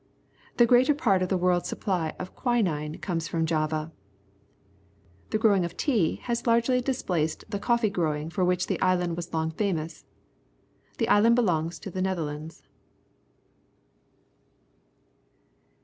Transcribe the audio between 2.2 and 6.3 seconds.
quinine comes from Java. The gro\\ ing of tea